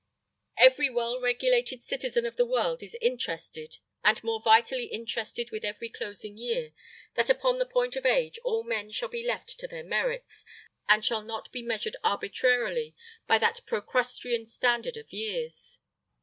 Every 0.57 0.89
well 0.89 1.19
regulated 1.21 1.83
citizen 1.83 2.25
of 2.25 2.35
the 2.35 2.43
world 2.47 2.81
is 2.81 2.97
interested, 3.01 3.77
and 4.03 4.23
more 4.23 4.41
vitally 4.41 4.85
interested 4.85 5.51
with 5.51 5.63
every 5.63 5.89
closing 5.89 6.39
year, 6.39 6.73
that 7.13 7.29
upon 7.29 7.59
the 7.59 7.67
point 7.67 7.95
of 7.95 8.03
age 8.03 8.39
all 8.43 8.63
men 8.63 8.89
shall 8.89 9.09
be 9.09 9.23
left 9.23 9.59
to 9.59 9.67
their 9.67 9.83
merits, 9.83 10.43
and 10.89 11.05
shall 11.05 11.21
not 11.21 11.51
be 11.51 11.61
measured 11.61 11.97
arbitrarily 12.03 12.95
by 13.27 13.37
that 13.37 13.63
Procrustean 13.67 14.47
standard 14.47 14.97
of 14.97 15.13
years. 15.13 15.77